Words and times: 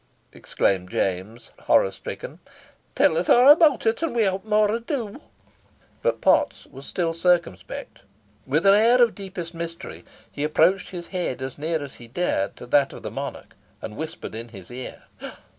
exclaimed 0.33 0.89
James, 0.89 1.51
horror 1.59 1.91
stricken. 1.91 2.39
"Tell 2.95 3.17
us 3.17 3.29
a' 3.29 3.51
about 3.51 3.85
it, 3.85 4.01
and 4.01 4.15
without 4.15 4.43
more 4.45 4.71
ado." 4.73 5.21
But 6.01 6.21
Potts 6.21 6.65
was 6.65 6.87
still 6.87 7.13
circumspect. 7.13 8.01
With 8.47 8.65
an 8.65 8.73
air 8.73 8.99
of 8.99 9.13
deepest 9.13 9.53
mystery, 9.53 10.03
he 10.31 10.43
approached 10.43 10.89
his 10.89 11.09
head 11.09 11.39
as 11.39 11.59
near 11.59 11.83
as 11.83 11.97
he 12.01 12.07
dared 12.07 12.55
to 12.55 12.65
that 12.65 12.93
of 12.93 13.03
the 13.03 13.11
monarch, 13.11 13.53
and 13.79 13.95
whispered 13.95 14.33
in 14.33 14.49
his 14.49 14.71
ear. 14.71 15.03